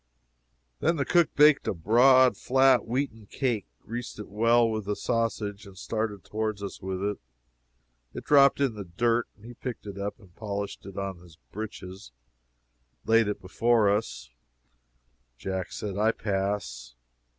[0.79, 5.67] Then the cook baked a broad, flat, wheaten cake, greased it well with the sausage,
[5.67, 7.19] and started towards us with it.
[8.15, 11.35] It dropped in the dirt, and he picked it up and polished it on his
[11.51, 12.11] breeches,
[13.03, 14.31] and laid it before us.
[15.37, 16.95] Jack said, "I pass."